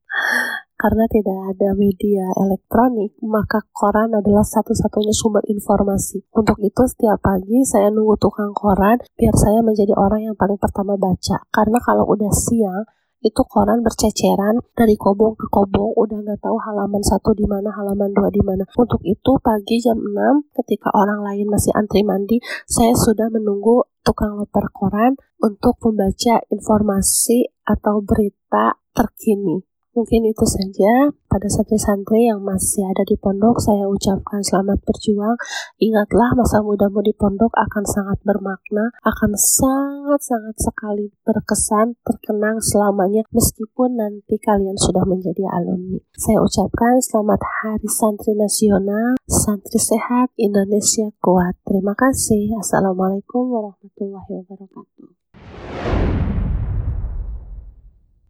Karena 0.80 1.12
tidak 1.12 1.36
ada 1.56 1.76
media 1.76 2.24
elektronik, 2.40 3.12
maka 3.20 3.68
koran 3.76 4.16
adalah 4.16 4.48
satu-satunya 4.48 5.12
sumber 5.12 5.44
informasi. 5.44 6.24
Untuk 6.32 6.56
itu, 6.64 6.82
setiap 6.88 7.20
pagi 7.20 7.68
saya 7.68 7.92
nunggu 7.92 8.16
tukang 8.16 8.56
koran 8.56 8.96
biar 9.20 9.36
saya 9.36 9.60
menjadi 9.60 9.92
orang 10.00 10.32
yang 10.32 10.36
paling 10.40 10.56
pertama 10.56 10.96
baca. 10.96 11.44
Karena 11.52 11.84
kalau 11.84 12.08
udah 12.08 12.32
siang, 12.32 12.88
itu 13.20 13.42
koran 13.44 13.84
berceceran 13.84 14.64
dari 14.72 14.96
kobong 14.96 15.36
ke 15.36 15.48
kobong 15.52 15.92
udah 15.96 16.24
nggak 16.24 16.40
tahu 16.40 16.56
halaman 16.60 17.04
satu 17.04 17.36
di 17.36 17.44
mana 17.44 17.72
halaman 17.76 18.16
dua 18.16 18.32
di 18.32 18.40
mana. 18.40 18.64
Untuk 18.80 19.04
itu 19.04 19.36
pagi 19.44 19.80
jam 19.84 20.00
6 20.00 20.56
ketika 20.64 20.92
orang 20.96 21.24
lain 21.24 21.48
masih 21.52 21.76
antri 21.76 22.04
mandi 22.04 22.40
saya 22.66 22.96
sudah 22.96 23.28
menunggu 23.28 23.88
tukang 24.04 24.40
loper 24.40 24.72
koran 24.72 25.20
untuk 25.44 25.78
membaca 25.84 26.42
informasi 26.50 27.52
atau 27.68 28.02
berita 28.02 28.80
terkini 28.96 29.69
Mungkin 29.90 30.22
itu 30.30 30.46
saja 30.46 31.10
pada 31.26 31.50
santri-santri 31.50 32.30
yang 32.30 32.46
masih 32.46 32.86
ada 32.86 33.02
di 33.10 33.18
pondok 33.18 33.58
saya 33.58 33.90
ucapkan 33.90 34.46
selamat 34.46 34.86
berjuang. 34.86 35.34
Ingatlah 35.82 36.38
masa 36.38 36.62
mudamu 36.62 37.02
di 37.02 37.10
pondok 37.18 37.50
akan 37.58 37.90
sangat 37.90 38.22
bermakna, 38.22 38.94
akan 39.02 39.34
sangat-sangat 39.34 40.62
sekali 40.62 41.10
berkesan, 41.26 41.98
terkenang 42.06 42.62
selamanya 42.62 43.26
meskipun 43.34 43.98
nanti 43.98 44.38
kalian 44.38 44.78
sudah 44.78 45.02
menjadi 45.10 45.50
alumni. 45.50 45.98
Saya 46.14 46.46
ucapkan 46.46 47.02
selamat 47.02 47.42
Hari 47.42 47.90
Santri 47.90 48.38
Nasional, 48.38 49.18
Santri 49.26 49.82
Sehat, 49.82 50.30
Indonesia 50.38 51.10
Kuat. 51.18 51.58
Terima 51.66 51.98
kasih. 51.98 52.54
Assalamualaikum 52.62 53.50
warahmatullahi 53.50 54.46
wabarakatuh. 54.46 56.38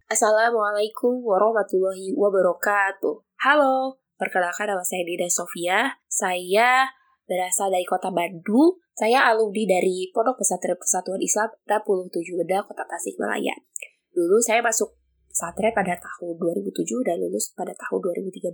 Assalamualaikum 0.10 1.22
warahmatullahi 1.22 2.17
wabarakatuh. 2.17 3.45
Halo, 3.45 4.02
perkenalkan 4.17 4.65
nama 4.65 4.82
saya 4.82 5.06
Dida 5.06 5.30
Sofia. 5.30 6.02
Saya 6.10 6.89
berasal 7.30 7.69
dari 7.69 7.86
kota 7.86 8.10
Bandung. 8.10 8.82
Saya 8.98 9.30
alumni 9.30 9.69
dari 9.69 10.10
Pondok 10.10 10.41
Pesantren 10.41 10.82
Persatuan 10.82 11.22
Islam 11.22 11.54
67 11.62 12.26
Beda, 12.41 12.65
Kota 12.65 12.89
Tasikmalaya. 12.89 13.54
Dulu 14.10 14.41
saya 14.41 14.65
masuk 14.65 14.98
pesantren 15.30 15.78
pada 15.78 15.93
tahun 16.02 16.41
2007 16.41 17.06
dan 17.06 17.22
lulus 17.22 17.54
pada 17.54 17.78
tahun 17.78 18.02
2013. 18.02 18.50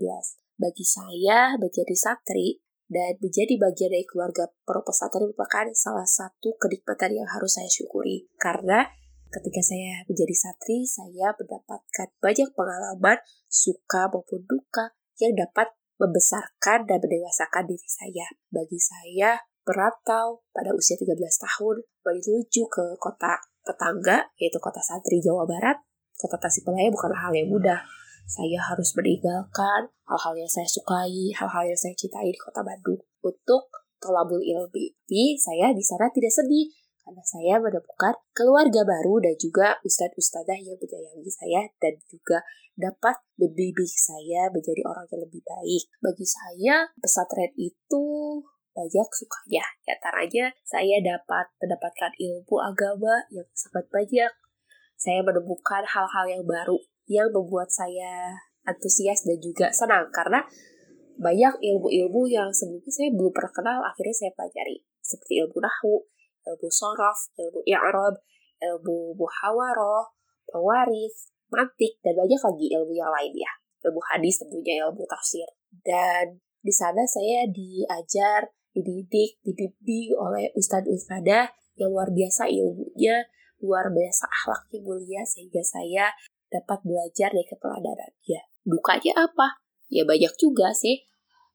Bagi 0.60 0.84
saya, 0.84 1.56
menjadi 1.56 1.96
santri 1.96 2.60
dan 2.91 3.15
menjadi 3.24 3.56
bagian 3.56 3.96
dari 3.96 4.04
keluarga 4.04 4.52
Pondok 4.68 4.91
Pesantren 4.91 5.32
merupakan 5.32 5.72
salah 5.72 6.04
satu 6.04 6.60
kenikmatan 6.60 7.15
yang 7.15 7.32
harus 7.32 7.56
saya 7.56 7.72
syukuri. 7.72 8.28
Karena 8.36 8.91
Ketika 9.36 9.60
saya 9.60 10.00
menjadi 10.08 10.32
santri, 10.32 10.88
saya 10.88 11.36
mendapatkan 11.36 12.08
banyak 12.24 12.56
pengalaman 12.56 13.19
suka 13.52 14.08
maupun 14.08 14.48
duka 14.48 14.95
yang 15.19 15.36
dapat 15.36 15.76
membesarkan 16.00 16.88
dan 16.88 17.04
mendewasakan 17.04 17.67
diri 17.67 17.89
saya. 17.91 18.32
Bagi 18.48 18.80
saya, 18.80 19.43
merantau 19.67 20.48
pada 20.56 20.71
usia 20.71 20.95
13 20.95 21.19
tahun 21.19 21.84
menuju 21.84 22.63
ke 22.71 22.86
kota 22.95 23.36
tetangga, 23.67 24.32
yaitu 24.39 24.56
kota 24.63 24.80
santri 24.80 25.19
Jawa 25.19 25.43
Barat, 25.43 25.84
kota 26.15 26.39
Tasikmalaya 26.39 26.88
bukanlah 26.88 27.28
hal 27.28 27.34
yang 27.36 27.52
mudah. 27.52 27.84
Saya 28.26 28.58
harus 28.71 28.95
meninggalkan 28.95 29.91
hal-hal 30.08 30.34
yang 30.39 30.50
saya 30.50 30.65
sukai, 30.65 31.36
hal-hal 31.36 31.63
yang 31.67 31.78
saya 31.78 31.91
cintai 31.91 32.32
di 32.32 32.39
kota 32.39 32.63
Bandung 32.63 33.04
untuk 33.19 33.67
tolabul 34.00 34.39
ilmi. 34.39 34.95
Tapi 34.95 35.38
saya 35.38 35.76
di 35.76 35.84
sana 35.84 36.08
tidak 36.10 36.32
sedih 36.32 36.71
karena 37.06 37.22
saya 37.22 37.62
menemukan 37.62 38.18
keluarga 38.34 38.82
baru 38.82 39.22
dan 39.22 39.38
juga 39.38 39.78
ustadz-ustadzah 39.86 40.58
yang 40.58 40.74
menyayangi 40.82 41.30
saya 41.30 41.62
dan 41.78 42.02
juga 42.10 42.41
dapat 42.74 43.22
membimbing 43.38 43.86
saya 43.86 44.50
menjadi 44.50 44.82
orang 44.89 45.06
yang 45.13 45.22
lebih 45.22 45.46
baik. 45.46 45.86
Bagi 46.02 46.26
saya, 46.26 46.89
pesantren 46.98 47.54
itu 47.62 48.06
banyak 48.74 49.08
sukanya. 49.13 49.63
Di 49.86 49.89
antaranya, 49.94 50.46
saya 50.65 50.98
dapat 51.00 51.54
mendapatkan 51.62 52.12
ilmu 52.18 52.56
agama 52.58 53.22
yang 53.30 53.48
sangat 53.54 53.86
banyak. 53.94 54.32
Saya 54.98 55.22
menemukan 55.22 55.86
hal-hal 55.86 56.26
yang 56.26 56.44
baru 56.44 56.82
yang 57.06 57.30
membuat 57.30 57.70
saya 57.70 58.34
antusias 58.65 59.22
dan 59.30 59.38
juga 59.38 59.70
senang 59.70 60.10
karena 60.10 60.41
banyak 61.15 61.62
ilmu-ilmu 61.62 62.28
yang 62.28 62.50
sebelumnya 62.50 62.91
saya 62.91 63.13
belum 63.13 63.32
pernah 63.32 63.54
kenal 63.54 63.80
akhirnya 63.86 64.15
saya 64.26 64.32
pelajari 64.34 64.84
seperti 65.06 65.38
ilmu 65.46 65.62
nahu, 65.62 66.02
ilmu 66.45 66.69
sorof, 66.69 67.34
ilmu 67.36 67.60
i'rab, 67.65 68.15
ilmu 68.62 69.17
muhawaroh, 69.17 70.13
pewaris, 70.47 71.34
mantik, 71.49 71.97
dan 72.05 72.15
banyak 72.15 72.39
lagi 72.39 72.65
ilmu 72.71 72.93
yang 72.93 73.12
lain 73.12 73.34
ya. 73.34 73.51
Ilmu 73.86 74.01
hadis 74.13 74.41
tentunya 74.41 74.86
ilmu 74.86 75.03
tafsir. 75.05 75.45
Dan 75.69 76.41
di 76.62 76.73
sana 76.73 77.05
saya 77.05 77.45
diajar 77.49 78.49
dididik, 78.73 79.39
dibimbing 79.45 80.17
oleh 80.17 80.51
ustadz 80.58 80.89
ustadzah 80.89 81.53
yang 81.79 81.89
luar 81.91 82.12
biasa 82.12 82.49
ilmunya, 82.49 83.27
luar 83.63 83.91
biasa 83.91 84.27
akhlaknya 84.27 84.79
mulia 84.84 85.21
sehingga 85.23 85.63
saya 85.63 86.12
dapat 86.51 86.79
belajar 86.84 87.31
dari 87.31 87.45
keteladanan 87.47 88.12
Dukanya 88.65 89.13
apa? 89.29 89.62
Ya 89.93 90.01
banyak 90.01 90.34
juga 90.41 90.73
sih. 90.73 91.05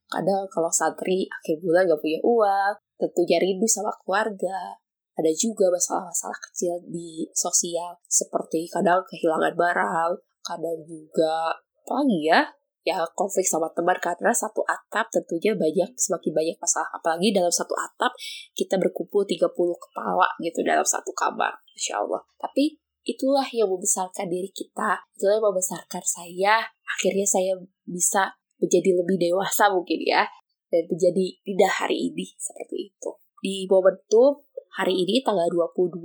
Kadang 0.07 0.47
kalau 0.51 0.71
santri 0.71 1.27
akhir 1.27 1.59
bulan 1.63 1.91
gak 1.91 1.99
punya 1.99 2.23
uang, 2.23 2.75
tentunya 3.01 3.41
rindu 3.41 3.65
sama 3.65 3.89
keluarga. 4.05 4.77
Ada 5.17 5.33
juga 5.33 5.73
masalah-masalah 5.73 6.39
kecil 6.49 6.81
di 6.87 7.29
sosial, 7.33 7.97
seperti 8.07 8.69
kadang 8.69 9.05
kehilangan 9.09 9.53
barang, 9.57 10.13
kadang 10.45 10.79
juga 10.85 11.53
apa 11.57 11.93
lagi 12.01 12.31
ya, 12.31 12.41
ya 12.87 13.05
konflik 13.13 13.45
sama 13.45 13.69
teman 13.77 13.97
karena 14.01 14.33
satu 14.33 14.65
atap 14.65 15.13
tentunya 15.13 15.53
banyak 15.53 15.91
semakin 15.97 16.33
banyak 16.33 16.57
masalah. 16.57 16.89
Apalagi 16.97 17.35
dalam 17.35 17.53
satu 17.53 17.75
atap 17.77 18.13
kita 18.57 18.81
berkumpul 18.81 19.27
30 19.27 19.51
kepala 19.53 20.29
gitu 20.41 20.61
dalam 20.65 20.87
satu 20.87 21.13
kamar 21.13 21.53
Masya 21.77 22.01
Allah. 22.01 22.23
Tapi 22.41 22.81
itulah 23.05 23.45
yang 23.53 23.69
membesarkan 23.69 24.29
diri 24.29 24.53
kita 24.53 25.05
itulah 25.17 25.37
yang 25.41 25.47
membesarkan 25.53 26.05
saya. 26.05 26.55
Akhirnya 26.85 27.27
saya 27.27 27.57
bisa 27.85 28.33
menjadi 28.61 28.93
lebih 29.01 29.17
dewasa 29.17 29.73
mungkin 29.73 30.01
ya 30.05 30.29
dan 30.71 30.87
menjadi 30.87 31.27
lidah 31.45 31.75
hari 31.83 32.15
ini 32.15 32.31
seperti 32.39 32.95
itu 32.95 33.11
di 33.43 33.67
momentum 33.67 34.47
hari 34.79 35.03
ini 35.03 35.21
tanggal 35.27 35.51
22 35.51 35.99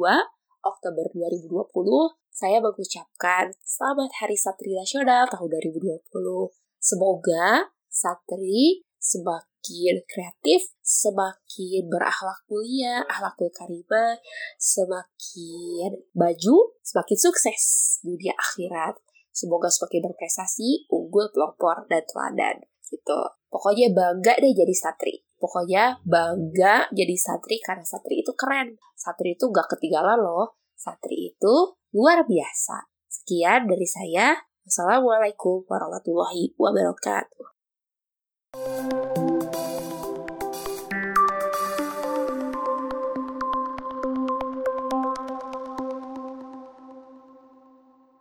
Oktober 0.65 1.06
2020 1.13 1.69
saya 2.36 2.60
mengucapkan 2.60 3.54
selamat 3.63 4.12
Hari 4.19 4.36
Satri 4.36 4.75
Nasional 4.75 5.30
tahun 5.32 5.47
2020 5.47 6.01
Semoga 6.82 7.73
Satri 7.88 8.86
semakin 9.06 10.01
kreatif, 10.10 10.73
semakin 10.82 11.89
berakhlak 11.89 12.41
mulia, 12.49 13.06
akhlakul 13.06 13.54
karimah, 13.54 14.17
semakin 14.58 16.01
baju, 16.17 16.58
semakin 16.82 17.17
sukses 17.17 17.63
dunia 18.01 18.34
akhirat. 18.34 18.97
Semoga 19.36 19.67
semakin 19.67 20.10
berprestasi, 20.10 20.89
unggul, 20.89 21.28
pelopor, 21.34 21.86
dan 21.91 22.01
teladan. 22.08 22.63
Gitu. 22.86 23.19
Pokoknya 23.50 23.91
bangga 23.91 24.38
deh 24.38 24.54
jadi 24.54 24.76
satri. 24.76 25.26
Pokoknya 25.36 26.00
bangga 26.06 26.89
jadi 26.93 27.15
satri 27.17 27.60
karena 27.62 27.84
satri 27.84 28.21
itu 28.21 28.32
keren. 28.38 28.78
Satri 28.95 29.36
itu 29.36 29.52
gak 29.52 29.67
ketinggalan 29.76 30.21
loh. 30.21 30.58
Satri 30.76 31.34
itu 31.34 31.76
luar 31.95 32.24
biasa. 32.28 32.88
Sekian 33.10 33.67
dari 33.67 33.88
saya. 33.88 34.36
Wassalamualaikum 34.65 35.69
warahmatullahi 35.69 36.58
wabarakatuh. 36.58 37.45